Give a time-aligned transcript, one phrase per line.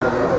[0.00, 0.22] Thank uh you.
[0.22, 0.29] -huh.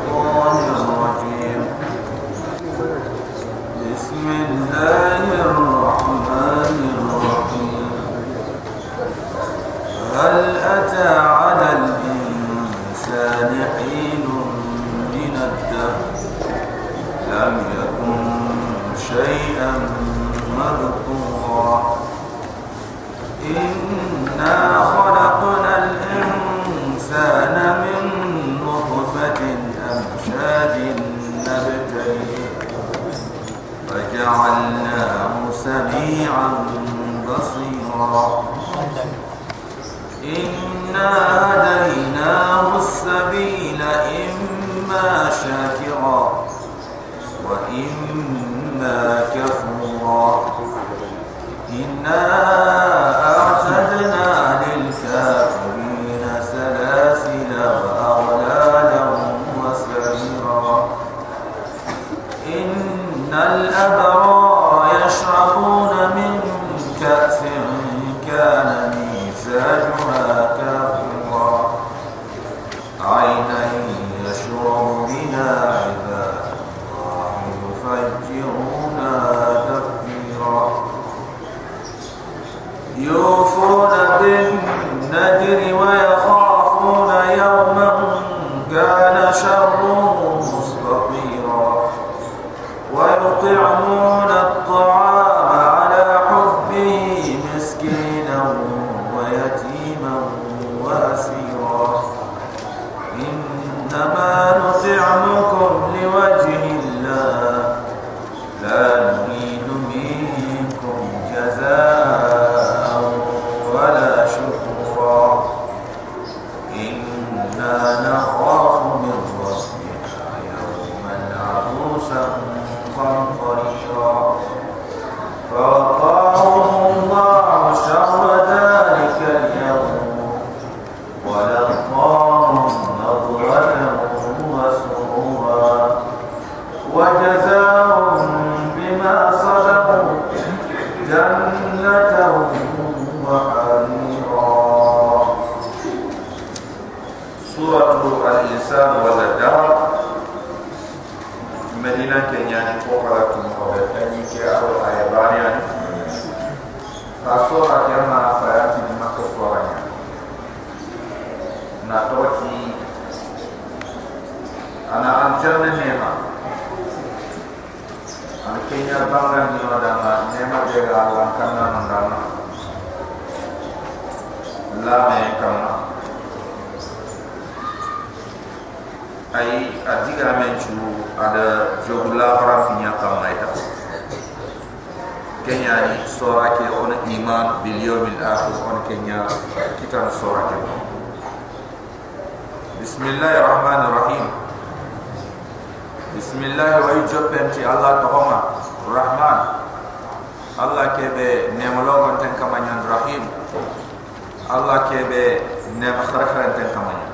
[205.80, 207.08] ne masara ferente kamanya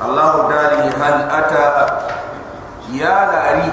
[0.00, 1.64] allah dali hal ata
[2.92, 3.70] ya lari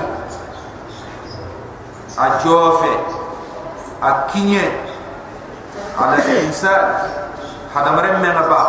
[2.17, 2.93] a jofe
[4.01, 4.65] a kinye
[5.99, 6.85] ala insan
[7.73, 8.61] hadamaren men ba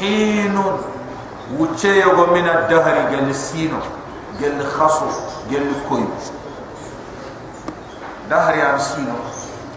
[0.00, 0.80] hinun
[1.58, 3.78] wuce yogo min ad-dahri gal sino
[4.40, 5.08] gal khasu
[5.50, 6.04] gal koy
[8.28, 9.14] dahri an sino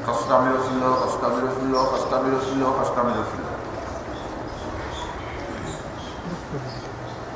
[0.07, 3.55] فاستعملوا في الله فاستعملوا في الله فاستعملوا في الله فاستعملوا في الله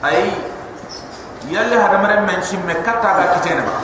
[0.06, 0.32] أي
[1.48, 3.76] يلي هذا مرة من شيم كتا با كتير ما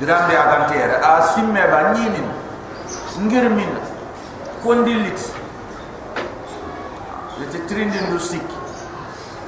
[0.00, 2.28] درام بي أدم تير أسيم با نيمين
[3.18, 3.72] نغير مين
[4.64, 5.20] كونديليت
[7.40, 8.48] لتترين دين دوسيك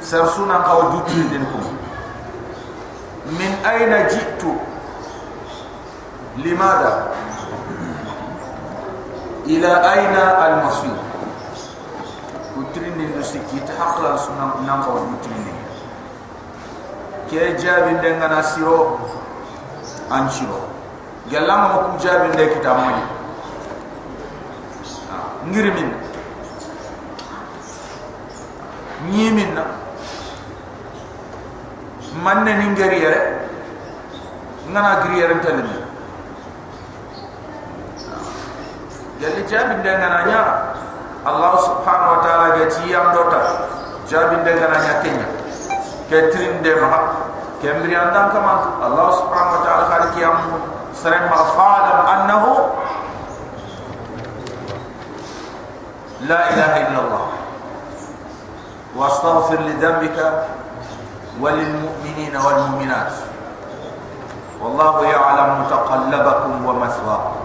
[0.03, 1.77] سرسونا كاو دوتين دين كوم
[3.27, 4.43] من أين جئت
[6.37, 7.13] لماذا
[9.49, 10.15] إلى أين
[10.53, 10.97] المصير
[12.53, 15.47] كترين لسكي تحقل سنم نمغ ومترين
[17.31, 18.99] كي جاب لنغا ناسيرو
[20.13, 20.61] أنشيرو
[21.33, 22.95] جلما مكو جاب لنغا كتامي
[25.49, 25.93] نغرمين
[29.09, 29.55] نيمين
[32.25, 33.23] من نينغري يره
[34.73, 35.78] نغا نغري يره
[39.19, 40.43] jadi jamin dengan anya
[41.27, 43.67] Allah subhanahu wa ta'ala gaji yang dota
[44.07, 45.27] jamin dengan anya tinya
[46.07, 47.29] ketrin de maha
[47.59, 50.39] kemri andan kama Allah subhanahu wa ta'ala khali kiyam
[50.95, 52.51] serem mafadam annahu
[56.27, 57.25] la ilaha illallah.
[58.99, 60.51] Wa astaghfir li dhambika
[61.39, 63.15] wa lil mu'minina wal mu'minat.
[64.59, 67.38] Wallahu ya'lam wa maswakum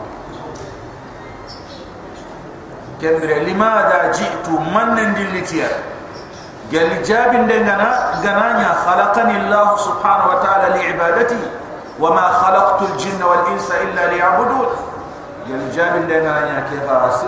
[3.04, 5.68] kendre limada jitu manen dilitiya?
[6.72, 11.36] Gel jabin de gana gananya khalaqani allah subhanahu wa ta'ala li ibadati
[12.00, 14.72] wa ma khalaqtu al jinna wal insa illa liya'budun.
[15.52, 17.28] Gel jabin de gananya ke farasi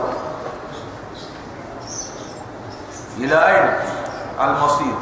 [3.28, 3.68] ila ayn
[4.40, 4.96] al masir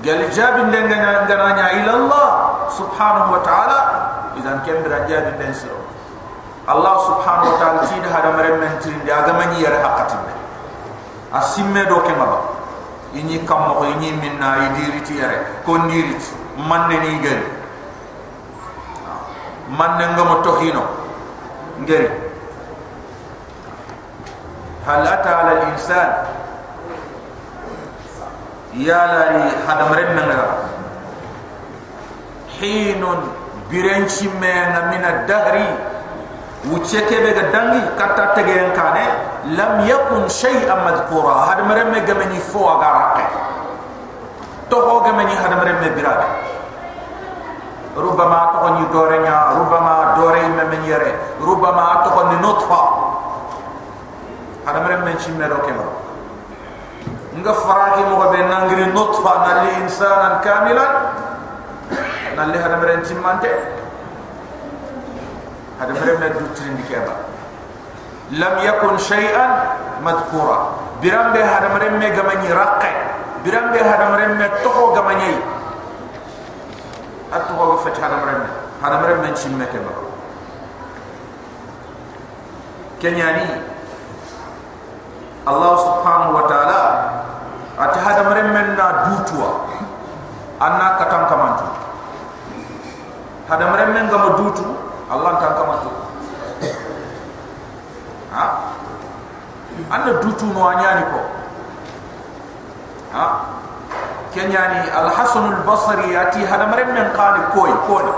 [0.00, 0.80] gel jabin de
[1.28, 2.28] gananya ila allah
[2.72, 3.78] subhanahu wa ta'ala.
[4.32, 5.81] Idan kendra jabin de sirr
[6.62, 10.32] Allah subhanahu wa ta'ala tida hada mare men tindi aga mani yare hakati be
[11.34, 12.38] asimme do ke maba.
[13.12, 16.22] Inyi kam mo inyi minna idiri ti yare ko ndirit
[16.56, 17.44] manne ni gari
[19.68, 20.84] manne ngamo tohino
[21.82, 22.08] ngari
[24.86, 26.10] hal ata ala al insan
[28.78, 30.56] ya lari hada mare men ngara.
[32.62, 33.20] Hinun
[33.66, 35.91] birenchi men min ad-dahri
[38.74, 39.04] kane
[39.58, 41.50] lam yakun shay'an madhkura.
[41.50, 43.26] Hada mere me ga meni fo aga rakke
[44.70, 46.26] to ho ga meni hada mere me birabe
[47.96, 52.80] rubama to ni dore nya rubama dore me men yere rubama to ni nutfa
[54.64, 55.84] hada mere men chimme do kema
[57.36, 59.52] nga faraki mo be nangri nutfa na
[65.71, 67.15] li insanan kamilan na li hada mere chimmante هذا مرمى دوترين بكابا
[68.31, 70.71] لم يكن شيئا مذكورا
[71.03, 72.93] برام به هذا مرمى غماني رقع
[73.45, 75.35] برام به هذا مرمى تخو غماني
[77.33, 78.49] أتخو غفت هذا مرمى
[78.83, 79.93] هذا مرمى نشم مكابا
[83.01, 83.45] كن يعني
[85.47, 86.81] الله سبحانه وتعالى
[87.79, 89.51] أتى هذا مرمى دوتوا
[90.61, 91.53] أنا كتان كمان
[93.49, 94.80] هذا مرمى غمو دوتوا
[95.12, 95.90] Allah tak kama tu.
[98.32, 98.44] Ha?
[99.92, 101.20] Anda dutu no anyani ko.
[103.12, 103.26] Ha?
[104.32, 108.08] Kenyani Al Hasan Al Basri ati hada maren men qani koy koy.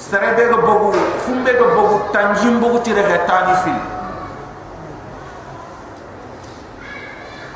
[0.00, 0.96] Serebe go bogu
[1.28, 3.80] fumbe go bogu tanjim bogu tire ga tani fil.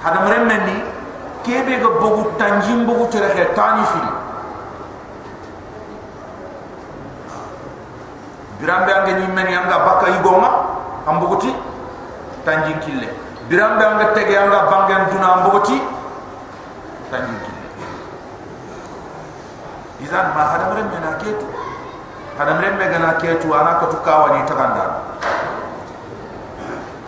[0.05, 0.77] Hada maren men ni
[1.41, 4.20] kebe go bogu tanjim bogu tire ga tani fil.
[8.61, 10.49] Birambe ange ni men yanga baka igoma
[11.07, 11.51] ambuguti
[12.45, 13.09] tanjin kille.
[13.49, 15.81] Birambe ange tege yanga bangen duna ambuguti
[17.11, 17.67] tanjin kille.
[20.05, 21.47] Izan ma hadam remme na ketu.
[22.39, 25.11] Hadam remme gana ketu ana ko tukawa ni taganda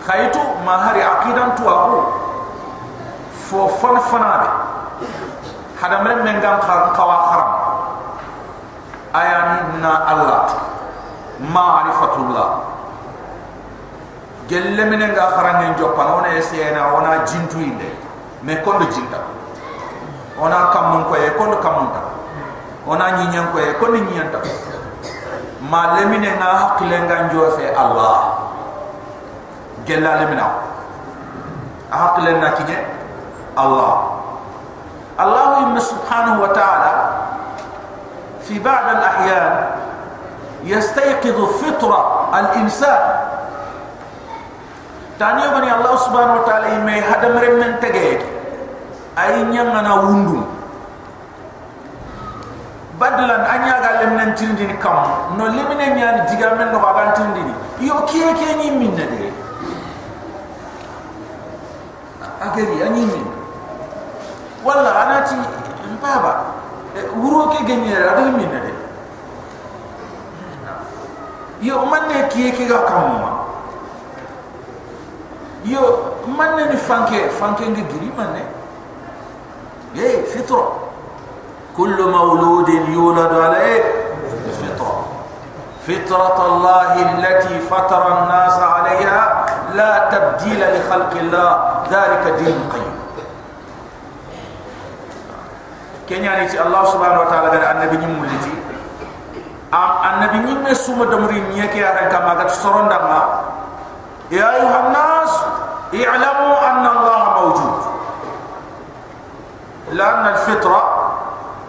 [0.05, 2.03] khaytu ma hari aqidan tu ahu
[3.47, 4.49] fo fon fonabe
[5.79, 6.57] hadam remme ngam
[6.93, 7.51] kawa kharam
[9.15, 10.43] ayani na allah
[11.43, 12.49] ma'rifatullah.
[14.47, 17.89] Gelle minen ga kharangen joppan ona esena ona jintu inde.
[18.43, 19.19] Me kondo jinta.
[20.39, 22.01] Ona kamun ko e kondo kamunta
[22.87, 24.39] ona nyinyan ko e kondo nyiyanta
[25.69, 28.19] ma lemine nga hakile nga njofe allah.
[29.85, 30.47] Gella lemina
[31.93, 32.77] hakile na kinye?
[33.55, 33.93] Allah.
[35.17, 36.91] Allah subhanahu wa ta'ala
[38.41, 39.82] fi ba'd al-ahyan
[40.64, 42.00] يستيقظ فطرة
[42.38, 43.00] الإنسان
[45.18, 48.22] تاني بني الله سبحانه وتعالى يمي هذا مرم من تجيك
[49.18, 50.44] أي نيانا وندم
[53.00, 54.98] بدلا أن يقال لمن تندين كم
[55.38, 59.30] نو لمن يان تيجا من نو أبان تندين يو كي كي ني من ندي
[62.42, 63.26] أجري أني من
[64.66, 65.36] والله أنا تي
[66.02, 66.34] بابا
[67.22, 68.71] وروكي جنيه هذا من ندي
[71.63, 73.19] yo man ne kiye ke ga kam
[75.73, 75.83] yo
[76.37, 78.43] man ne ni fanke fanke ngi giri man ne
[80.01, 80.83] ye fitra.
[81.77, 83.83] كل مولود يولد عليه
[84.61, 85.05] فطرة
[85.87, 91.51] فطرة الله التي فطر الناس عليها لا تبديل لخلق الله
[91.91, 92.93] ذلك دين قيم
[96.09, 98.53] كن يعني الله سبحانه وتعالى قال النبي مولدي
[99.72, 103.20] annabi nyimme suma damri nyeke ya kan kama gat soronda ma
[104.32, 105.32] ya ayuha nas
[105.92, 107.76] i'lamu anna allah mawjud
[109.92, 110.80] la anna al fitra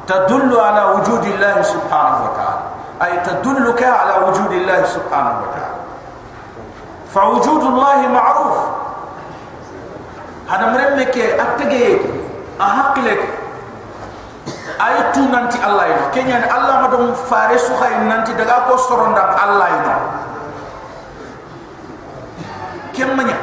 [0.09, 2.61] تدل على وجود الله سبحانه وتعالى
[3.05, 5.79] أي تدلك على وجود الله سبحانه وتعالى
[7.13, 8.57] فوجود الله معروف
[10.49, 12.01] هذا مرمك أتجيك
[12.61, 13.21] أحق لك
[14.81, 19.67] أي تو ننتي الله ينو كن يعني الله مدوم فارسو خاين ننتي دقاكو سرندام الله
[19.67, 19.95] ينو
[22.97, 23.33] كم من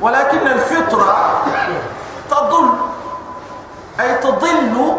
[0.00, 1.16] ولكن الفطرة
[2.30, 2.68] تضل
[4.00, 4.96] أي تضل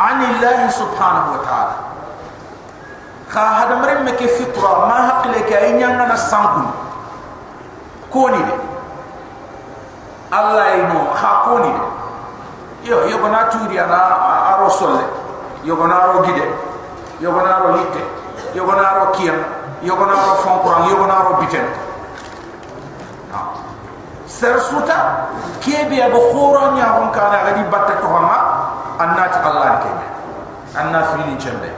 [0.00, 1.76] عن الله سبحانه وتعالى
[3.30, 6.70] خا هذا مريم مك فطرة ما حق لك أي نعنا السانكون
[8.12, 8.52] كوني دي
[10.38, 11.91] الله ينو خا كوني دي
[12.83, 13.87] yo yo bana turi lah.
[13.87, 15.03] ana ah, aro ah, ah, solle
[15.63, 16.45] yo bana aro gide.
[17.23, 18.03] Yo bana aro hitte.
[18.51, 19.37] Yo bana aro kien
[19.83, 21.65] yo bana aro fonkuran, yo bana aro biten.
[23.31, 23.39] Ha.
[24.27, 25.31] Ser suta
[25.63, 28.37] kebe abu khoro nya hon kana gadi batta to hama
[28.99, 29.91] annati allah ke
[30.75, 31.69] anna fili jembe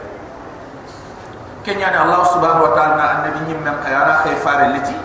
[1.65, 4.97] kenya ni allah subhanahu wa ta'ala annabi nyim men khayara khay fare liti.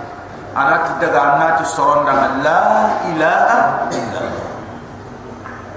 [0.51, 2.11] Anati daga annati soronda
[2.43, 2.61] la
[3.07, 4.50] ilaha illallah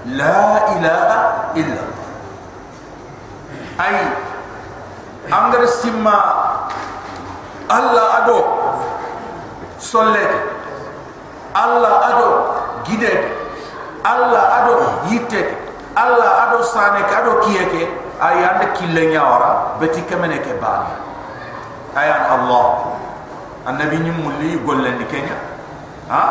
[0.05, 1.09] لا إله
[1.55, 2.03] إلا الله
[3.79, 3.95] أي
[5.31, 6.17] أنجر سما
[7.71, 8.39] الله أدو
[9.79, 10.33] صليت
[11.55, 12.29] الله أدو
[12.87, 13.23] جدت
[14.03, 14.75] الله أدو
[15.15, 15.49] يتت
[15.95, 17.73] الله أدو سانك أدو كيك
[18.19, 20.93] أي أن كلنا يارا بتي كمنك بالي
[21.97, 22.65] أي أن الله
[23.67, 25.37] النبي نمولي يقول لنكينا
[26.11, 26.23] ها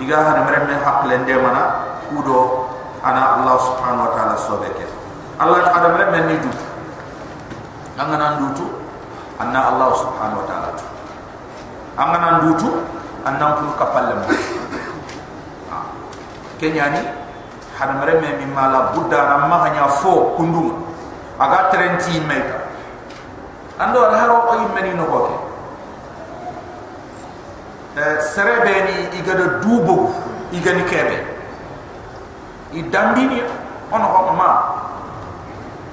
[0.00, 1.62] إذا هنمرن حق لندمنا
[2.10, 2.61] كودو
[3.02, 4.86] ana Allah subhanahu wa ta'ala sobeke
[5.38, 6.50] Allah ta'ala meremme ni du
[7.98, 8.66] angana ndutu
[9.42, 10.70] anna Allah subhanahu wa ta'ala.
[11.98, 12.70] Angana ndutu
[13.26, 14.26] annan pulu kapalle mo
[16.58, 17.02] kenyani
[17.78, 20.78] hada mare me mi mala budda na ma hanya fo kundum
[21.38, 22.70] aga trenti meta
[23.82, 25.34] ando haro ko yimeni no ko ke?
[27.98, 30.14] Eh serebe ni igada dubo
[30.54, 31.31] igani kebe
[32.72, 33.42] i dambini
[33.92, 34.48] ono ko ma.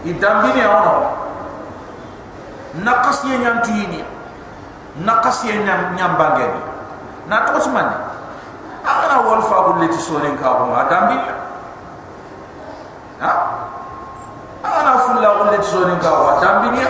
[0.05, 0.93] I dambini ono
[2.79, 4.03] nakas ye nyantu yini
[5.03, 6.61] nakas ye nyam nyam bangeni
[7.27, 7.95] na to sumani
[8.85, 11.17] ana wal fa ko leti sorin ka ko adam bi
[13.19, 13.31] ha?
[14.59, 16.81] Ana fulla ko leti sorin ka ko adam bi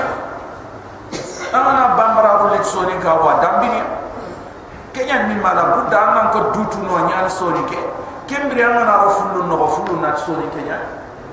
[1.54, 3.70] ana bambara ko leti sorin ka ko adam bi
[4.94, 7.80] kenya mi mala budda nan ko dutu no nyal sori ke
[8.30, 10.78] kembri anga na rofulu no rofulu na tsoni kenya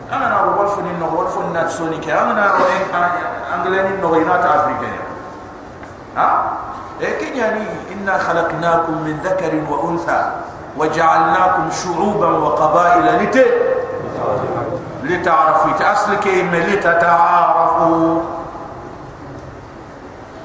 [0.08, 2.64] anga na rofulu ni no rofulu na tsoni kenya anga na ro
[3.52, 5.02] angleni no ina ta afrika ya
[6.16, 6.26] ha
[7.00, 10.40] e kenya ni inna khalaqnakum min dhakarin wa untha
[10.76, 13.36] wa ja'alnakum shu'uban wa وجعلناكم شعوبا وقبائل لت
[15.04, 18.20] لتعرفوا تأصلك إما لتتعارفوا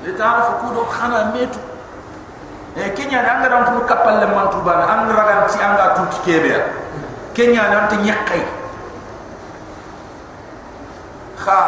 [0.05, 1.60] لتعرفوا kudo khana metu
[2.75, 5.95] e kenya na anga dan kulu kapal le man tuba na an ragan ci anga
[5.95, 6.55] tu kebe
[7.35, 8.43] kenya na anti nyakai
[11.41, 11.59] kha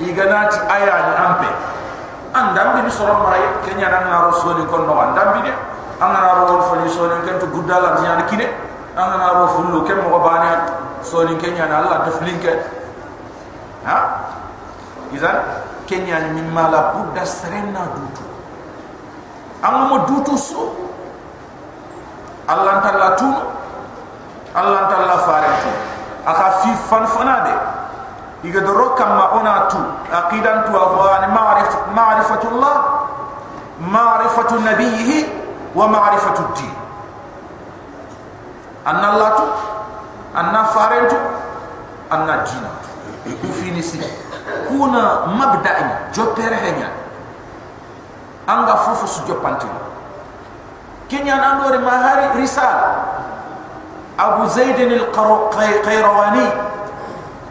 [0.00, 1.50] iganati aya ni ampe.
[2.36, 5.40] An dan bi so ram ray kenya na na rasuli kon no an dan bi
[5.48, 5.52] de
[6.00, 8.46] an na ro fo ni kan kan, so ni tu gudala ni an kine.
[8.92, 10.68] An na ro fo lu kem mo bana
[11.02, 12.52] so ni kenya na allah daflinke
[13.84, 13.98] ha?
[15.14, 15.36] Izan?
[15.86, 18.25] Kenya ni mala budda serena dutu
[19.62, 20.72] amma mo dutu so
[22.48, 23.28] allah talla tu.
[24.56, 25.68] Allah talla faratu
[26.24, 27.52] aka fi fan fanade
[28.40, 29.76] iga do rokam ma ona tu.
[30.08, 32.48] Aqidan tu wa ni ma'rif ma'rifatu
[33.84, 35.28] ma'rifatu nabiyhi
[35.76, 36.72] wa ma'rifatu din.
[38.88, 39.44] Anna Allah tu
[40.32, 41.16] anna farentu
[42.08, 42.70] anna dina
[43.36, 44.00] ku fini si
[44.68, 46.88] kuna mabda'in jopere henya
[48.46, 49.66] anga fufu su jopanti
[51.08, 52.78] kenya na ndore mahari risal.
[54.18, 55.06] Abu zaid al
[55.84, 56.46] qayrawani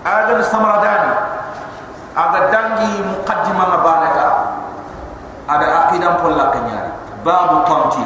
[0.03, 1.13] adam samradani
[2.15, 4.27] aga dangi muqaddima na balaka
[5.47, 6.89] ada aqidam pol kenyari
[7.23, 8.05] babu tamti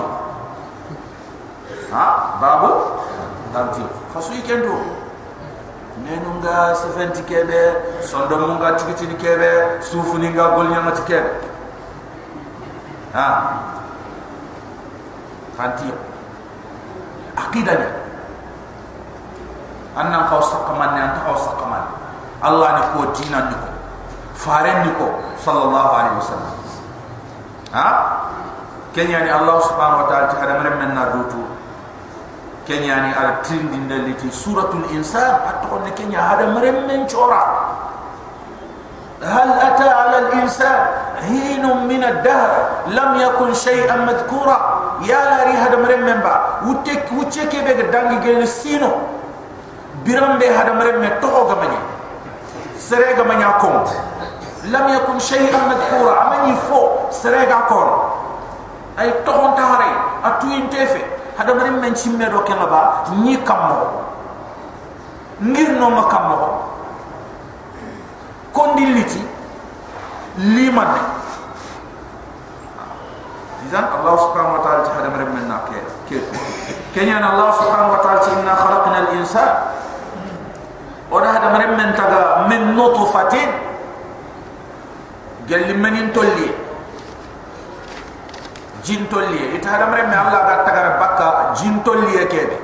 [1.96, 2.06] ha?
[2.42, 2.72] Babu?
[3.54, 3.82] Tamti
[4.14, 4.76] fasu ikendo
[6.04, 11.49] nenu nga sefenti kebe sondo munga tikitini kebe sufu ninga golnya matikebe
[13.14, 13.28] ha.
[15.58, 15.88] Fanti
[17.36, 17.90] aqidanya
[20.00, 21.36] anna kau saqaman ni anta qaw
[22.40, 23.70] allah ni ko dinan ni ko
[24.40, 25.08] faren ni ko
[25.44, 26.56] sallallahu alaihi wasallam.
[27.76, 27.88] Ha?
[28.96, 31.44] Kenya ni allah subhanahu wa ta'ala hada man min na dutu
[32.70, 37.06] kenya ni ar tindin daliti suratul insan hatta on kenya hada man mencora?
[37.10, 37.44] chora
[39.26, 41.09] hal ata ala al insan?
[41.22, 42.52] حين من الدهر
[42.88, 44.58] لم يكن شيئا مذكورا.
[45.06, 46.36] يا لاري هذا مريم مبا
[46.68, 48.92] وتك وتك بيد دانغي گن سينو
[50.06, 51.80] برم به هذا من تو گمني
[52.80, 53.84] سري گمنيا كوم
[54.74, 56.14] لم يكن شيئا مذكورا.
[56.28, 57.12] أمني فو.
[57.12, 57.60] سري گا
[59.00, 59.92] أي تخون تهري
[60.26, 61.04] اتوين انتفه
[61.40, 62.82] هذا مريم من شيمه دو كنبا
[63.24, 64.10] ني كامو
[65.40, 66.38] ngir no makammo
[68.52, 69.24] kondiliti
[70.38, 70.92] liman
[73.70, 75.78] izan Allah subhanahu wa ta'ala hada maram minna ke
[76.10, 76.18] ke
[76.96, 79.52] kenya Allah subhanahu wa ta'ala inna khalaqna al-insan
[81.14, 83.50] oda hada maram min taga min nutfatin
[85.46, 86.50] gelli menin tolli
[88.82, 91.28] jin tolli ita hada maram Allah ga tagara bakka
[91.60, 92.58] jin tolli kebe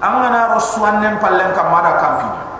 [0.00, 2.55] angana roswannen pallen kamada kampinya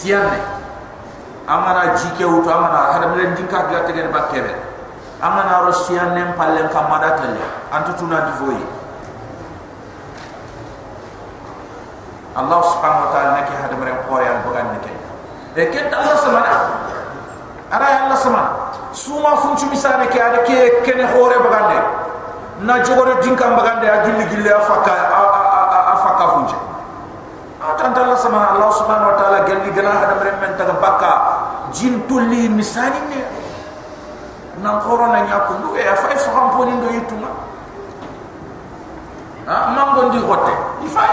[0.00, 0.40] siyanne
[1.44, 4.48] amana jike wuto amana hada milen jinka ga tegen bakkebe
[5.20, 8.64] amana ro siyanne pallen kam mada talle antu tuna di voyi
[12.30, 14.88] Allah subhanahu wa ta'ala nake hada milen qore al bugan nake
[15.60, 16.52] e ken Allah samana
[17.68, 18.50] ara Allah samana
[18.96, 21.76] suma funchu misane ke ada ke kene hore bagande
[22.64, 24.96] na jogore jinka bagande a gilli gilli afaka
[25.92, 26.69] afaka funchu tanta
[27.80, 31.12] Allah sama Allah subhanahu wa ta'ala gelli gana hada men taga bakka
[31.72, 33.20] jin tulli misani ne
[34.60, 37.28] nan korona nya ko ndu e fay so xam poni ndo yituma
[39.48, 40.52] ha mango ndi hotte
[40.84, 41.12] ifay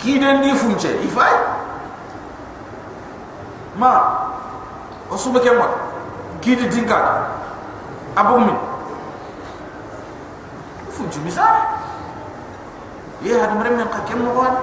[0.00, 1.34] ki den di funche ifay
[3.76, 3.92] ma
[5.12, 5.66] o suba ke mo
[6.40, 6.96] ki di dinka
[8.16, 8.54] abu mi
[10.96, 11.60] funche misani
[13.24, 14.54] يا هذا مريم من قكم مغان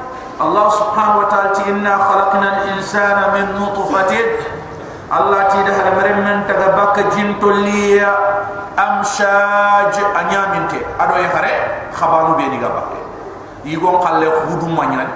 [0.41, 4.13] الله سبحانه وتعالى إنا خلقنا الإنسان من نطفة.
[5.11, 8.05] الله تيده هذا مريم من تغبك جنت لي
[8.79, 11.55] أمشاج أنيامين تي أدو يخري
[11.97, 12.91] خبانو بيني غبك
[13.65, 15.09] يقول قال لي خودو مانيان.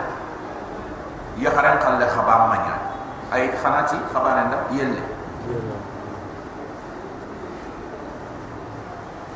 [1.37, 2.81] يخري قال لي خبان مانيان.
[3.33, 5.03] أي خناتي خبان عندك؟ يلي.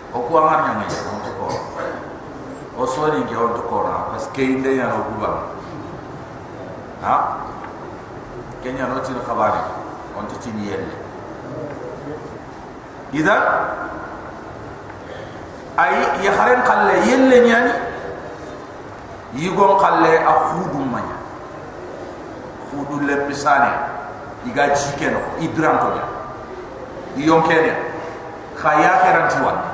[0.09, 1.53] Oku amar untuk kau
[2.79, 5.03] o soni ke on to kora parce que inde ya no
[7.03, 7.37] ha?
[8.63, 9.59] Kenya no tin khabari
[10.15, 10.95] on to tin yelle
[13.11, 13.35] ida
[15.77, 17.73] ay ya kharen khalle yelle nyani
[19.35, 21.17] yigon khalle a khudu manya.
[22.71, 23.27] Khudu le
[24.47, 26.05] iga jikeno idranto ya
[27.27, 27.75] yonkene
[28.55, 29.68] khaya kheranti wan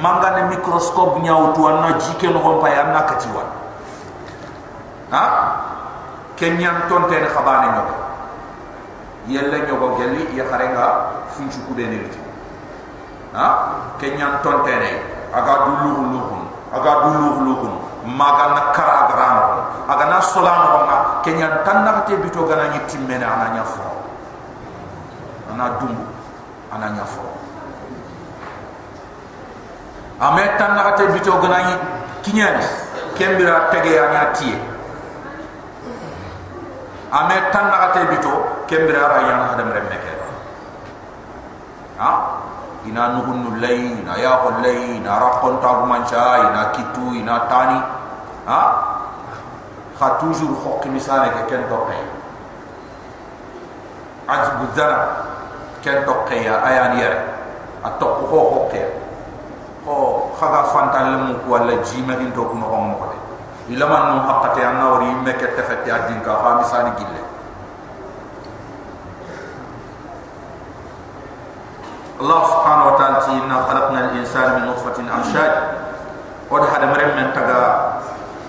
[0.00, 3.28] manga ne microscope nyaaw tu anna jike no hon pay anna kati
[5.10, 5.24] ha?
[6.36, 7.82] Kenyan tonte ne khabane no
[9.28, 10.84] yella nyogo gelli ya kharenga
[11.28, 12.18] funchu ku be nerti
[13.36, 13.46] ha?
[14.00, 14.90] Kenyan tonte ne
[15.32, 17.74] aga dulu luhun aga dulu luhun
[18.04, 19.48] maga nakara garano
[19.88, 23.84] aga na solano nga kenyan tanna te bito gana ni timmena ana nyafo
[25.52, 26.04] ana dumbu
[26.68, 27.24] ana nyafo
[30.22, 31.74] ame tan na kate bito ganani
[32.22, 32.62] kinyani
[33.18, 34.54] kembira tege anya tie
[37.10, 38.34] ame tan na kate bito
[38.70, 40.12] kembira ra yana hadam remmeke
[41.98, 42.12] ha?
[42.82, 47.78] Ina nuhun lay na ya ko lay na rakon ta mancha ina kitu ina tani.
[48.42, 48.62] Ha?
[49.94, 52.02] Kha toujours khok misale ke ken to kay
[54.26, 54.98] ajbu zara
[55.78, 57.22] ken to kay ayan yere
[57.86, 58.82] atok ko hokke
[59.82, 63.10] ko khaga fantan lemu ko wala jima din to kuno on ko
[63.70, 67.22] ila man no hakate anna wori me ke tefete adin ka fa misani gille.
[72.22, 75.52] Allah subhanahu wa ta'ala inna khalaqna al-insana min nutfatin amshaj.
[76.52, 77.58] Od hada marem men taga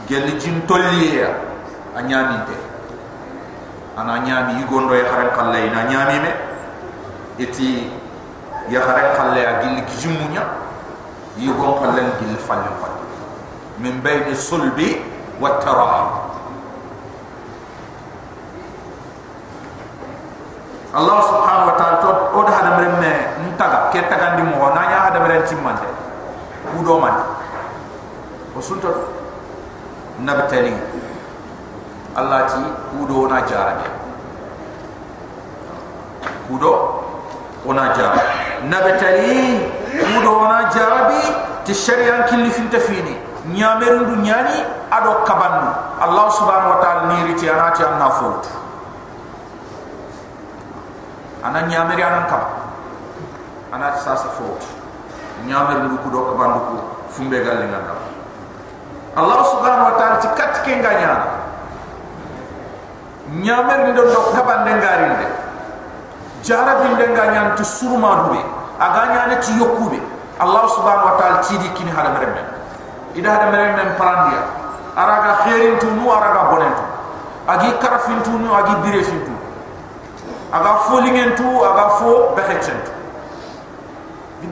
[0.05, 1.33] gel jin tolliya
[1.97, 2.53] anyaminte
[3.97, 6.31] ana nyami yugondo ya haran kalle ina nyami me.
[7.41, 7.89] Eti
[8.69, 10.45] ya haran kalle agil kijimunya
[11.38, 12.94] يقوم قلن جل فل فل
[13.78, 14.78] من بين الصلب
[15.40, 16.10] والتراب
[20.98, 23.12] الله سبحانه وتعالى تود od hada meremme
[23.54, 25.86] ntaga ke taga ndi mo nanya hada meren timmande
[26.74, 27.14] kudo man
[28.56, 28.88] o sunto
[30.26, 30.74] nabtali
[32.18, 32.58] allah ti
[32.90, 33.86] kudo na jarabe
[36.48, 36.72] kudo
[37.68, 38.22] ona jarabe
[39.93, 41.21] nabtali kudo wana jarabi
[41.65, 43.17] ti shari'an killi finta fini
[43.53, 45.69] nyameru nyani ado kabandu
[46.01, 48.47] allah subhanahu wa ta'ala ni riti anati anna fot
[51.43, 52.43] ana nyameri anan kab
[53.73, 54.61] anati sasa fot
[55.45, 56.75] nyameru kudo kabandu ku
[57.11, 57.93] fumbe galle nganda
[59.15, 61.13] allah subhanahu wa ta'ala ti kat ke nganya
[63.43, 65.27] nyameru ndo do kabande ngarinde
[66.43, 69.99] jarabi ndenganya tu surma dube aganya ne ti yokube
[70.39, 72.41] allah subhanahu wa ta'ala ti di kini hala merembe
[73.15, 74.63] ida hada merembe parandia
[74.95, 76.83] araga khairin tu nu araga bonen tu.
[77.47, 79.33] Agi karafin tu nu agi birefin tu.
[80.53, 82.91] Aga folingen tu aga fo bekheten tu.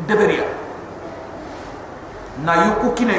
[0.07, 0.47] Deberia.
[2.43, 3.15] Na yoku kine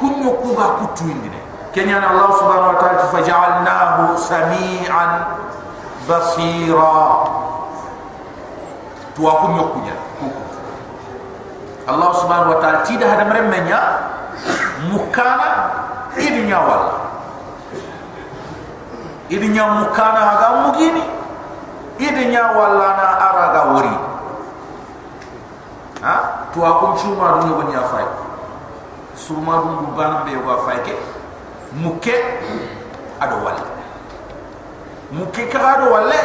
[0.00, 1.38] kunyo kuga kutu indine.
[1.72, 5.10] Kenya na allah subhanahu wa ta'ala faja'alnahu sami'an
[6.08, 6.98] basira.
[9.14, 9.94] Tuwa kunyo kunya.
[9.94, 10.07] kuku
[11.88, 13.80] Allah subhanahu wa ta'ala tidak ada meremenya
[14.92, 15.50] mukana
[16.20, 16.92] idinya wala
[19.32, 21.04] idinya mukana aga mugini
[21.96, 23.94] idinya wala na araga wuri
[26.04, 26.16] ha?
[26.52, 28.06] To akun chuma dunyo banya fay
[29.16, 30.94] suma dum ban be wa fay ke?
[31.72, 32.16] Muke
[33.16, 33.64] ado wala
[35.08, 36.20] muke ka ado wala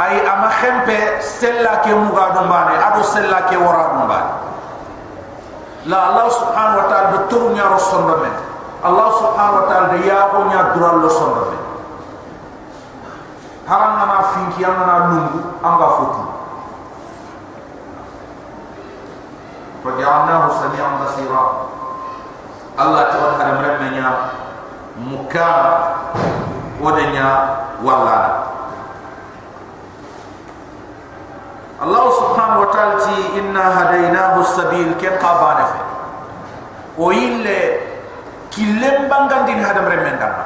[0.00, 4.47] ay ama khempe sella ke muga dum bane ado sella ke wara dum bane
[5.88, 8.34] la allah subhanahu wa taala do tur nyaaro sondo men
[8.84, 11.60] allah subhanahu wa taala de yaabo nyaa dural lo sondo men
[13.64, 16.22] haram na ma finki yalla na nungu anga fotu
[19.84, 20.48] fa jaana hu
[21.00, 21.42] basira
[22.76, 24.16] allah ta'ala haram rabb men nyaa
[25.00, 25.48] muka
[26.84, 27.38] wona nyaa
[27.80, 28.18] wala
[31.80, 32.02] allah
[32.57, 32.97] سبحانه وتعالى
[33.39, 35.79] إنا هديناه السبيل كن قابان في
[36.97, 37.61] وإلا
[38.57, 40.45] كلم بانغان دين هذا مرمين دانا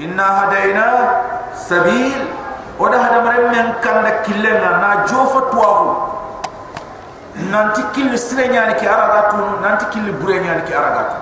[0.00, 0.86] إنا هدينا
[1.68, 2.20] سبيل
[2.80, 5.80] وده هذا مرمين كان دا كلم نا جوفة تواه
[7.52, 11.20] نانتي كل سرين يعني كي أرغاتو نانتي كل برين يعني كي أرغاتو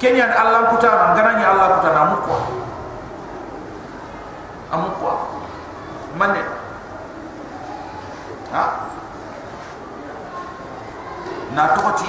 [0.00, 2.40] كن يعني الله كتانا غناني الله كتانا أمكوا
[4.74, 5.16] أمكوا
[11.59, 12.07] na tokoti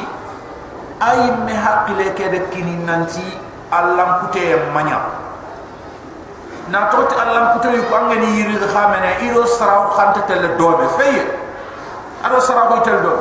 [1.02, 3.34] ay me hakile ke de kini nanti
[3.74, 5.02] allam kute manya
[6.70, 11.18] na tokoti allam kute ko ngani yiri khamene iro saraw khante tel dobe fey
[12.22, 13.14] ado saraw tel do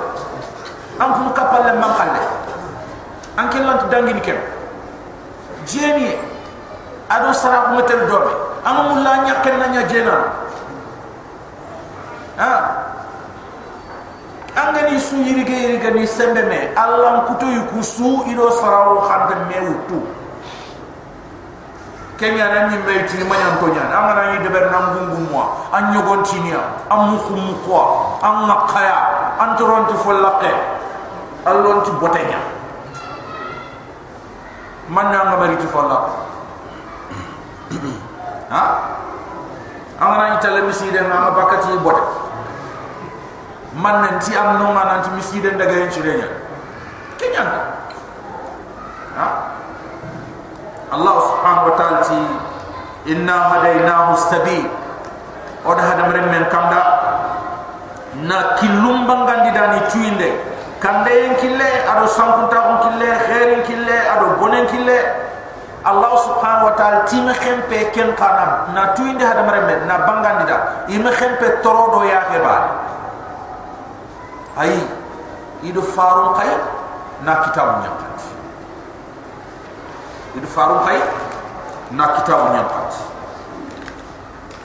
[1.02, 2.22] am fu kapal le man khalle
[3.42, 4.38] an ken lant dangini ken
[5.66, 6.14] jeni
[7.10, 8.30] ado saraw metel dobe
[8.70, 10.16] amul la nyaken na nya jena
[12.38, 12.54] ha
[14.54, 19.58] angani su yirige yirige ni sembe me allah kuto yuku su ido sarawo khande me
[19.66, 20.00] wutu
[22.20, 25.32] kenya na ni me ti ma nyam to nyan angana ni de ber nam gungu
[25.32, 25.42] mo
[25.74, 27.10] an nyogon tinia am.
[27.10, 30.52] Mu khum ko am makaya an toron ti fo laqe
[31.48, 32.40] allon ti botenya.
[34.92, 36.12] Man na ngabari ti fo laqe
[38.54, 38.64] ha
[39.98, 41.72] angana ni tele miside ngama bakati
[43.74, 46.28] man nanti am no man nanti misiden daga en chirenya
[47.20, 47.44] kenya
[49.20, 49.28] ha?
[50.90, 52.18] Allah subhanahu wa ta'ala ti
[53.14, 54.66] inna hadaynahu sabil.
[55.62, 56.82] Oda hada meren men kanda.
[58.26, 60.34] Na kilum bangandi dani tuinde
[60.82, 64.98] kande en kille ado sankunta on kille khairin kille ado bonen kille.
[65.86, 70.10] Allah subhanahu wa ta'ala ti me khempe ken kana na tuinde hada meren men na
[70.10, 70.90] bangandi da.
[70.90, 72.66] Ime khempe torodo ya kebal
[74.58, 74.74] ay
[75.62, 76.50] idu faru kay
[77.26, 78.18] na kitabu nyakat
[80.40, 80.98] idu faru kay
[81.92, 82.96] na kitabu nyakat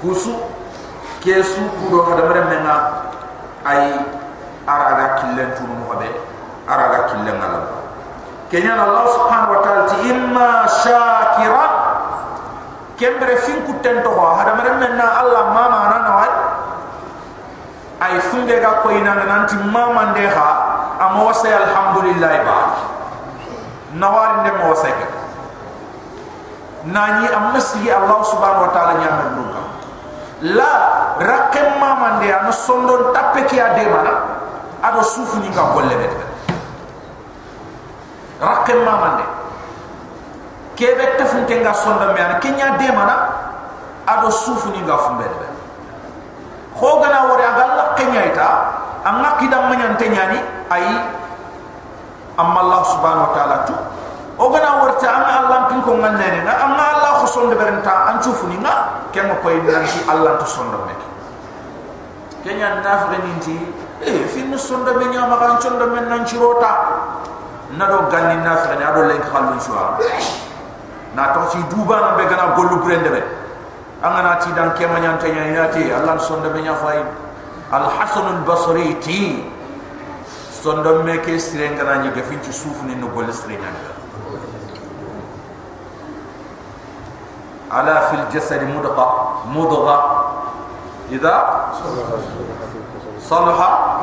[0.01, 0.33] kusu
[1.25, 2.77] kesu kudo hada mere menga
[3.65, 3.97] ay
[4.69, 6.09] araga killen tunu mo be
[6.69, 7.61] araga killen ala
[8.53, 11.65] kenya allah subhanahu wa ta'ala ti imma shakira
[13.01, 16.33] kembre fin kutento hada mere menna allah mama na nawai
[18.01, 20.51] ay funde ga ko ina nanti mama ndeha
[21.01, 22.59] amo wasa alhamdulillah ba.
[23.95, 25.07] Nawar nde mo wasa ke.
[26.91, 29.63] Nani amsi allah subhanahu wa ta'ala nyamel nuka
[30.45, 30.73] la
[31.23, 34.13] rakem mama nde am sondon tappe ki ade mana
[34.83, 36.09] ado sufu ni ga golle be
[38.43, 39.25] rakem mama nde.
[40.75, 43.15] Kebe tafunte nga sondon me ana kenya de mana
[44.11, 45.47] ado sufu ni ga fumbe be
[46.79, 48.49] khogana wori aga la kenya ita
[49.05, 50.39] anga kidam manyante nyani
[50.71, 50.85] ay
[52.39, 53.75] amma allah subhanahu wa ta'ala tu.
[54.35, 58.19] O gana warta anga allah pin ko ngannene na anga allah ko sonde berenta an
[58.19, 60.99] chufuni nga ken ko koy nanti allah to sondo mek
[62.43, 63.55] kenya nafre ninti
[64.03, 66.73] e fin sondo me nyama kan sondo men nan chirota
[67.79, 70.03] na do ganni nafre ni ado len khalun shuwa
[71.15, 73.23] na to ci duba na be gana gollu brende be
[74.05, 77.01] anga na ti dan kema nyante nyati allah sondo me nyafai
[77.73, 79.51] al hasan al basri ti.
[80.65, 83.69] Sondo me ke sirenga na ni gafin ci suuf ni no gol sirenga
[87.69, 89.97] ala fil jasad mudqa mudgha.
[91.13, 91.37] Idha
[93.21, 94.01] salaha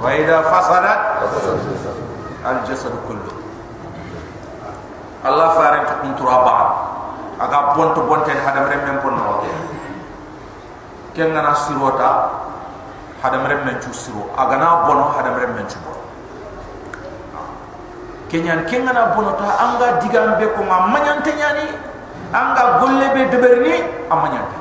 [0.00, 1.00] wa idha fasadat?
[2.48, 3.28] Al jasad kullu.
[5.20, 6.87] Allah faran ta kun turaba
[7.38, 9.42] aga bonto bonte hadam rem mem pon no
[11.14, 12.10] ken ngana sirota
[13.22, 16.02] hadam rem men chu siro aga na bono hadam rem men chu bono
[18.28, 21.88] kenyan kengana bono ta anga digambe ko ma manyante nyani.
[22.28, 23.72] Anga golle be deberni
[24.12, 24.52] amanyante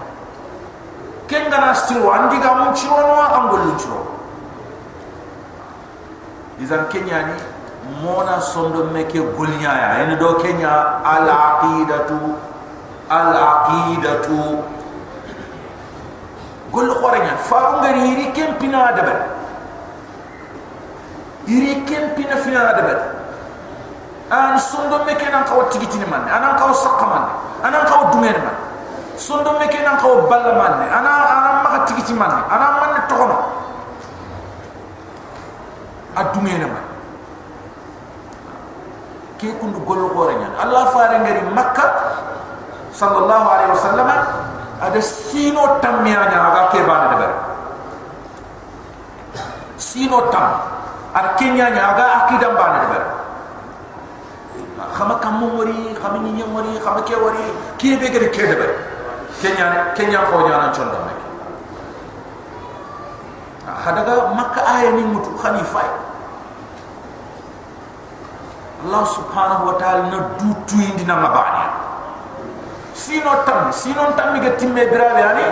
[1.28, 4.08] kengana siro andiga mun chiro no angollu chiro
[6.64, 7.36] izan kenyani
[8.00, 9.90] mona sondo meke golnya ya.
[10.00, 12.40] Ene do kenya al aqidatu
[13.10, 14.60] al aqidatu
[16.72, 19.16] gol khorenya faru ngari iri kempina dabe
[21.48, 22.96] iri kempina fina dabe
[24.30, 26.28] an sondo meke nan kaw tigitini man.
[26.28, 27.24] Anan kaw sakman
[27.64, 28.56] anan kaw dumer man.
[29.16, 33.38] Sondo meke nan kaw balla man ana ana maka tigiti man ana man tokono
[36.20, 36.86] adumer man.
[39.40, 42.07] Ke kundu gol khorenya allah faru ngari makka
[42.98, 44.10] sallallahu alaihi wasallam
[44.82, 47.30] ada sino tamya nya aga ke bana de
[49.78, 50.58] sino tam
[51.14, 53.00] ar kenya nya aga akidam bana de
[54.98, 57.46] khama kam mori khama ni mori khama ke wori
[57.78, 58.68] ke be gere ke de
[59.46, 61.22] kenya kenya ko nya nan chonda mek
[63.86, 65.86] hadaga makka aya ni mutu khalifa
[68.78, 71.87] Allah subhanahu wa ta'ala na dutu indi na mabani
[72.98, 75.48] sino tam sino tam mi gatimme birabe ani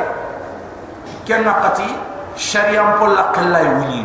[1.30, 1.86] kenna qati
[2.34, 4.02] syariam pol laqallay wuni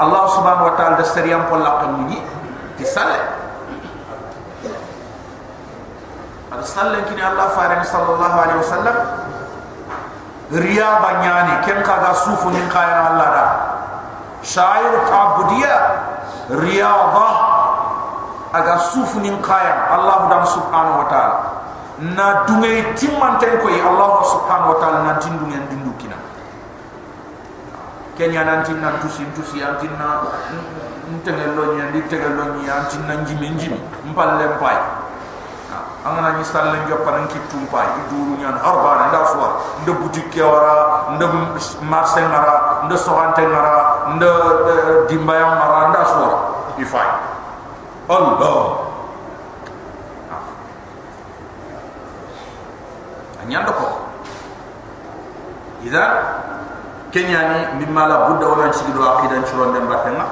[0.00, 2.20] Allah subhanahu wa ta'ala da syariam pol laqal wuni
[2.76, 3.16] ti salle.
[6.52, 8.96] Al salle kini Allah faran sallallahu alaihi wasallam
[10.52, 13.46] riya banyani ken kaga sufu nin kaya Allah da.
[14.44, 15.76] Syair tabudiya
[16.52, 17.28] riyadha
[18.52, 21.56] aga sufu nin kaya Allah subhanahu wa ta'ala
[21.98, 26.16] na dungay timmanten koy allah subhanahu wa ta'ala na tindungen dindu kina.
[28.16, 30.20] Kenya nan tin nan tusi tusi antin na
[31.08, 33.80] ntengel lo nya ndi tegel lo nya antin nan jimi jimi
[34.12, 34.76] mpalle mpay
[36.06, 39.48] angana ni sallen jopanan ki tumpa iduru nya harba nda suwa
[39.82, 41.26] nda boutique wara nda
[41.82, 43.74] marché ngara nda sohante ngara
[44.16, 44.30] nda
[45.08, 46.30] dimbayam ngara nda suwa
[46.78, 47.08] ifay.
[48.06, 48.85] Allah
[53.48, 53.88] nyando ko
[55.84, 56.02] ida
[57.10, 60.26] kenyani mimma la budda wala ci aqidan ci ron dem batenga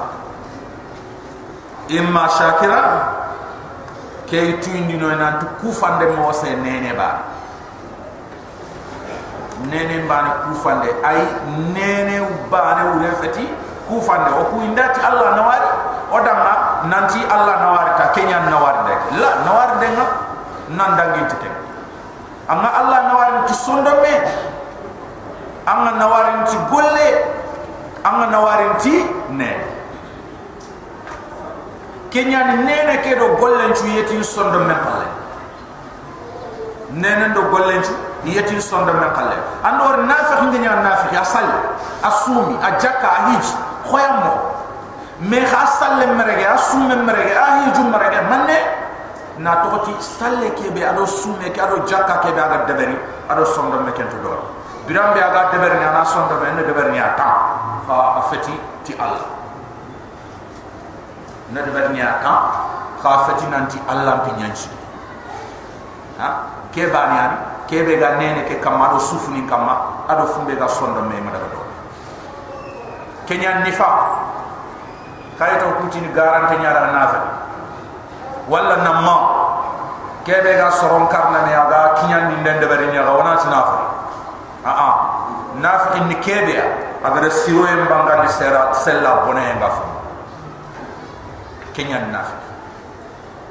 [1.87, 2.79] imma shakira
[4.29, 7.09] ke tuindi no nan tu ku fande mo se nene ba.
[9.69, 11.21] Nene ba ne ku fande ay
[11.73, 13.45] nene ba ne wure fati
[13.87, 15.69] ku fande o ku indati allah nawari
[16.11, 16.53] o dama
[16.91, 20.05] nanti allah nawari ta kenyan nawari de la nawari de nga
[20.75, 21.49] nan dangi tike
[22.47, 24.13] amma allah nawarin ti sondo me
[25.65, 27.07] amma nawarin ti golle
[28.05, 28.95] amma nawarin ti
[29.33, 29.51] ne.
[32.13, 35.07] Kenya ni nene ke do gollen ci yeti sondo me palle
[36.95, 37.91] nene do gollen ci
[38.29, 41.47] yeti sondo me palle andor nafiq ngenya nafiq asal
[42.05, 43.45] asumi ajaka ahij
[43.89, 44.33] khoyam mo.
[45.19, 48.57] Me khasal le merege asum merege ahij merege manne
[49.37, 52.95] na tokoti salle kebe ado sume ke ado jakka kebe aga deberi
[53.27, 54.31] ado sondo me kento do
[54.87, 57.83] birambe aga deberi na sondo me ne deberi ni ata.
[57.85, 59.27] Fa afeti ti allah.
[61.51, 62.33] Ne deberi ni ata
[63.01, 64.69] fa afeti nanti allah pi nyanchi.
[66.17, 66.29] Ha?
[66.71, 71.01] Ke bani ani kebe ga nene ke kamma do sufuni kamma ado fumbe ga sondo
[71.01, 71.59] me ma do
[73.25, 74.23] kenya nifa.
[75.35, 77.44] Kayto kutini garante nyara nafa
[78.47, 79.17] wala namma.
[80.25, 83.77] Kebe ga soron karna ne aga kinyan ni den de bari nyaga wana ti nafa
[84.65, 84.89] a a
[85.61, 86.57] nafa in kebe
[87.05, 89.85] agar siro en banga di sera sella bone en gafu.
[91.77, 92.33] Kenya nafi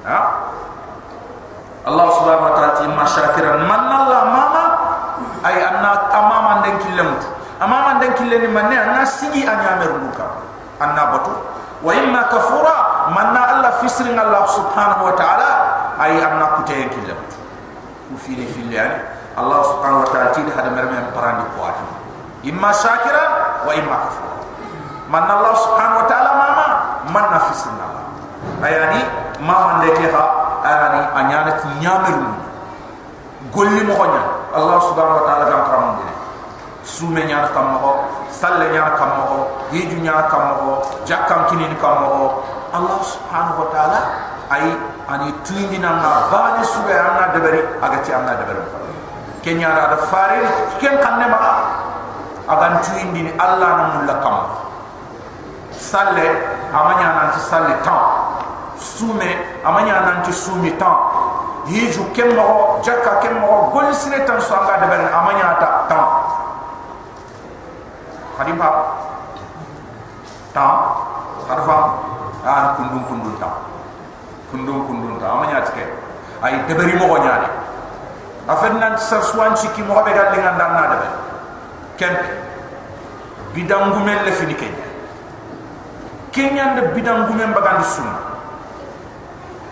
[0.03, 0.19] ha?
[1.85, 4.65] Allah subhanahu wa ta'ala ti mashakiran manna Allah mama
[5.45, 7.11] ay anna amama den killem
[7.61, 10.27] amama den killeni manne anna sigi anyamer buka
[10.81, 11.33] anna batu
[11.85, 12.77] wa imma kafura
[13.13, 15.51] manna Allah fisrin Allah subhanahu wa ta'ala
[16.01, 17.19] ay anna kutayen killem
[18.09, 18.79] ku fili fili
[19.35, 21.85] Allah subhanahu wa ta'ala ti hada merme parandi kuati
[22.49, 24.35] imma shakiran wa imma kafura
[25.13, 26.67] manna Allah subhanahu wa ta'ala mama
[27.13, 28.05] manna fisrin Allah.
[28.65, 29.01] Ayani
[29.45, 30.25] mama ndeke ha
[30.65, 32.25] arani anyana ti nyamiru
[33.53, 33.95] golli mo
[34.55, 36.13] allah subhanahu wa ta'ala karam dine
[36.85, 42.05] sume nyana kam mo salle nyana kam mo hiju nyana kam mo jakam kinin kam
[42.05, 42.45] mo
[42.77, 44.01] allah subhanahu wa ta'ala
[44.53, 44.65] ay
[45.09, 48.61] ani tuindi na na bani sube anna debari aga ti anna debari
[49.41, 50.45] kenya ra da fare
[50.79, 51.41] ken kanne ma
[52.49, 54.37] aga tuindi ni allah na mulla kam.
[55.75, 56.27] Salle
[56.73, 57.99] amanya nan ti salle tam
[58.79, 60.97] sume amanya nan ti sumi tan
[61.67, 66.05] hiju kemmo jakka kemmo gol sine tan so anga de ben amanya ta tan
[68.39, 68.69] hadim pa
[70.53, 70.75] tan
[71.49, 71.77] harfa
[72.45, 73.51] an kundum kundum ta
[74.51, 75.85] kundum kundum ta amanya tike
[76.43, 77.49] ay de bari mo nyaade
[78.49, 81.13] afen nan sa swan ci ki mo be dal linga dan na de ben
[81.97, 82.45] kempe
[83.55, 84.85] bidangumel le fini kenya.
[86.35, 88.19] Kenya de bidangumel bagandi sunna.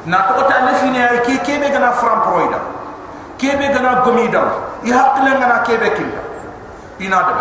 [0.07, 2.59] Na to ta ne fini ay ki kebe gana fram proida.
[3.37, 4.42] Kebe gana gomida
[4.87, 6.22] i hakle ngana kebe kinda.
[7.03, 7.35] Ina de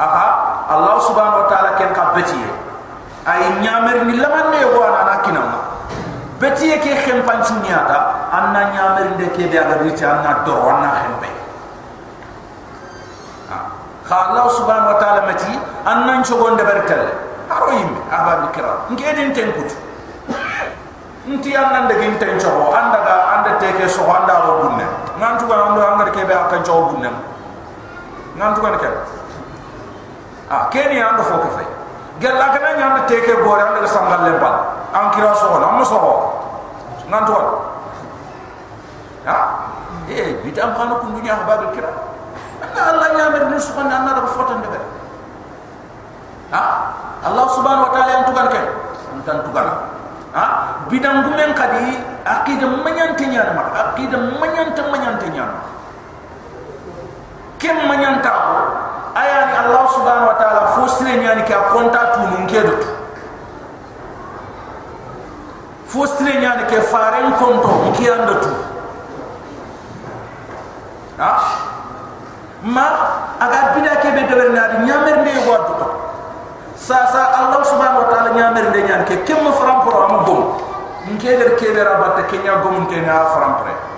[0.00, 0.26] aha
[0.72, 2.48] allah subhanahu wa ta'ala ken ka betiye
[3.28, 5.58] ay nyamer ni laman ne ana na kinama
[6.40, 11.28] betiye ke khem panchu niata anna nyamer de kebe aga riti anna do anna khembe
[14.08, 15.52] ha allah subhanahu wa ta'ala mati
[15.84, 17.12] anna nchogonde bertelle
[17.52, 19.76] haro yimbe ababi kira ngedin tenkutu
[21.28, 24.86] nti an nan degin ten cho anda ga anda teke so anda ro bunne
[25.20, 27.10] ngan tu ga ando anga ke be akan cho bunne
[28.40, 29.19] ngan tu ga ke
[30.50, 31.64] a keni ando fo ke fe
[32.18, 34.56] gel la kana nyam de teke gore anda sangal le bal
[34.90, 35.98] an kira so na mo so
[37.06, 37.32] ngan tu
[39.26, 39.36] ha
[40.10, 41.90] e bitam khanu kun dunya ha babul kira?
[42.60, 44.68] Anda allah nyamer ni so anda anda fo tan de
[46.50, 46.62] ha
[47.22, 48.60] allah subhanahu wa ta'ala antu kan ke
[49.14, 49.66] antan tu kan
[50.34, 50.44] ha
[50.90, 51.94] bidang gumen kadi
[52.26, 53.70] akida manyante nyana mak.
[53.70, 55.62] Akida manyante manyante nyana
[57.62, 58.32] kem manyanta
[59.14, 62.76] ayani allah subhanahu wa ta'ala fosre nyani ka konta tu nun kedo
[65.90, 68.52] fosre nyani ke faren konto ki anda tu.
[71.18, 71.32] Ha?
[72.62, 72.86] Ma
[73.40, 75.88] aga bida ke be dewer na nyamer ne wadu to
[76.76, 80.42] sasa allah subhanahu wa ta'ala nyamer de nyan ke kem faram pro am gom
[81.12, 83.89] nke der ke der abatte ke nya gom te na faram pre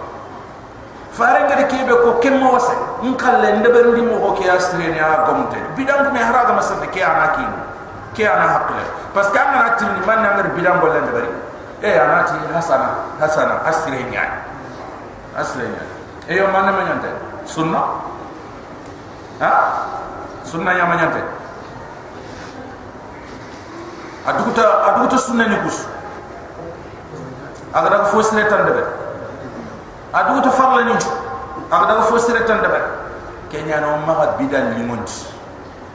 [1.13, 2.73] fare ngade ke be ko kem mo wase
[3.05, 7.05] nkalle ndeber ndi mo ke astre ni a gom te bidang me haraga masate ke
[7.05, 7.45] ana ki
[8.17, 11.29] ke ana hakle parce que ana tin man na ngar bidang bolle ndebari
[11.85, 12.89] e ana ti hasana
[13.21, 14.25] hasana astre nya
[15.37, 15.85] astre nya
[16.29, 17.13] e yo man ma nyante
[17.45, 17.81] sunna?
[19.41, 19.53] Ha?
[20.45, 21.21] Sunna ya ma nyante
[24.27, 25.85] aduguta aduguta sunna ni kus
[27.75, 28.65] agada fo sire tan
[30.13, 30.95] debe aduguta farla ni.
[31.71, 32.81] Agada fo sire tan debe
[33.51, 35.27] kenya no maga bidan ni monti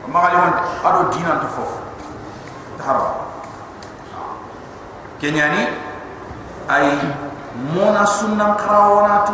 [0.07, 0.37] maga li
[0.85, 1.71] ado dina to fof
[2.77, 3.13] tahara
[5.19, 5.67] kenya ni
[6.69, 6.97] ay
[7.73, 9.33] mona sunna karawona tu.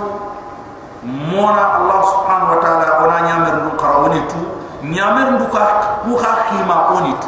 [1.03, 4.39] Mona allah subhanahu wa ta'ala ona nyamer ndu karawoni tu.
[4.87, 7.27] Nyamer ndu ka ku ha khima oni tu.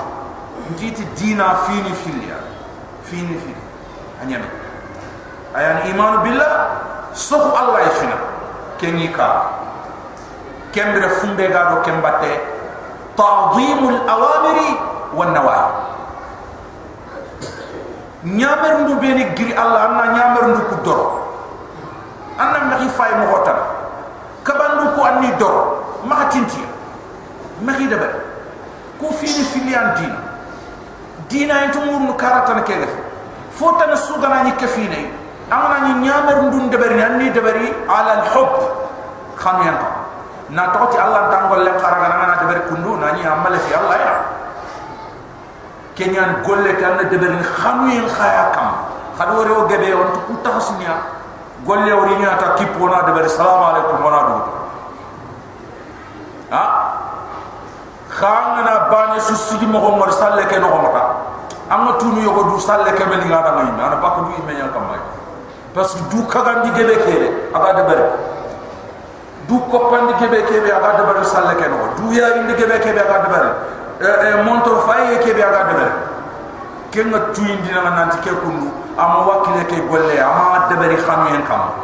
[0.72, 2.40] Njiti dina fini filia
[3.04, 3.64] fini fili.
[4.24, 4.48] Anyame
[5.56, 6.54] ayan iman billah
[7.16, 8.18] سوف الله يفنا
[8.82, 9.28] كني كا
[10.76, 12.34] كم رفون بيجادو كم بتة
[13.18, 14.58] تعظيم الأوامر
[15.16, 15.72] والنواهي
[18.24, 21.00] نعمر نبيني غير الله أنا نعمر نكدر
[22.40, 23.58] أنا مخي فاي مغتر
[24.46, 25.56] كبان نكو أني دور
[26.10, 26.64] ما تنتي
[27.64, 28.12] مخي دبر
[29.00, 30.16] كوفيني فيليان دين
[31.30, 32.90] دينا انتو مورنو كاراتان كيف
[33.60, 38.52] فوتان السوغاناني كفيني amana ni nyamar ndun debari ni debari ala al hub
[39.38, 39.78] khan yan
[40.50, 43.98] na toti allah tangol le kharaga na na debari kundu na ni amale fi allah
[43.98, 44.14] ya.
[45.96, 48.68] Kenyan golle kan debari khanu yin khaya kam
[49.16, 50.96] khadu re o gebe on tu tahsniya
[51.64, 54.64] golle o rinya ta kipona debari salam alaikum wa rahmatullahi
[56.52, 56.64] ha?
[58.16, 61.04] Khangana bane su sigi mo ngor salle ke no mata
[61.72, 64.70] amma tunu yogo du salle ke be linga da ngi ana bakku du imme yan
[64.76, 65.00] kamay
[65.76, 68.06] parce que du kaga ndi gebe kebe aga de bare
[69.48, 72.98] du ko pandi gebe kebe aga de bare salle ke no du ya gebe kebe
[73.04, 73.52] aga de bare
[74.00, 75.86] e e monto faye kebe aga de
[76.96, 80.96] ken na tu indi na nanti ke kundu amma wakile ke golle amma de bare
[80.96, 81.84] khanu yan kam.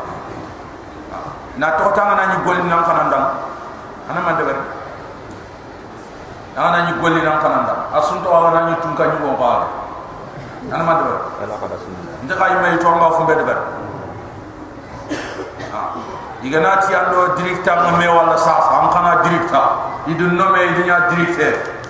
[1.60, 3.28] Na to tanga na ni golli nan kanandam
[4.08, 4.44] ana man de
[6.56, 9.81] bare ni golli nan kananda asunto ana ni tunka ni won baale
[10.70, 10.94] ana ma
[11.42, 13.58] ala sunna nda kay may to ma fu bedbar
[16.42, 19.62] diga na ti ando directa mo me wala sa am kana directa
[20.06, 21.82] idu no me dinya directe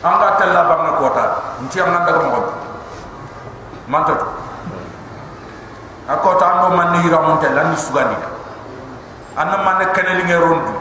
[0.00, 1.24] anga tella bangna kota.
[1.60, 2.40] Nti am nan daga mo
[3.88, 4.14] man to
[6.08, 7.76] akota ando man ni ramonte lan ni.
[7.76, 8.16] Sugandi
[9.36, 10.72] anna man keneli ngerondu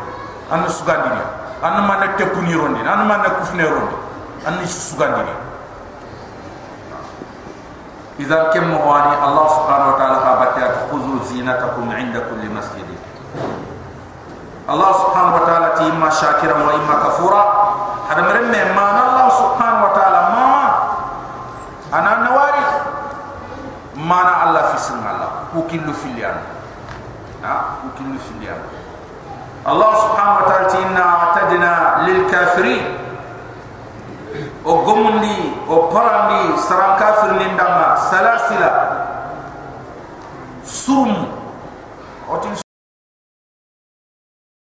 [0.52, 1.24] anna sugandi ni.
[1.60, 2.80] An man kuni rondi.
[2.88, 3.96] An man ne kufne rondi.
[4.48, 5.49] An ni sugandi ni
[8.20, 12.90] إذا كم مواني الله سبحانه وتعالى قابتات خذوا زينتكم عند كل مسجد.
[14.70, 17.44] الله سبحانه وتعالى إما شاكرا وإما كفورا.
[18.12, 20.20] هذا مرمي ما الله سبحانه وتعالى.
[20.36, 20.68] ما
[21.96, 22.66] أنا نواري.
[23.96, 25.32] ما الله في سن الله.
[25.56, 26.38] وكل في اليان
[27.88, 28.62] وكل في اليان
[29.64, 33.09] الله سبحانه وتعالى إنا أعتدنا للكافرين.
[34.66, 37.48] o gomundi o parandi saran kafir ni
[38.12, 38.72] salasila.
[40.64, 41.26] Surum
[42.30, 42.54] otin